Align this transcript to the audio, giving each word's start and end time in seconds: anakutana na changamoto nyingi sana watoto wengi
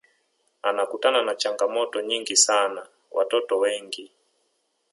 anakutana 0.61 1.21
na 1.21 1.35
changamoto 1.35 2.01
nyingi 2.01 2.35
sana 2.37 2.87
watoto 3.11 3.59
wengi 3.59 4.11